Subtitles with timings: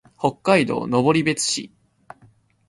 [0.17, 1.71] 北海道登別市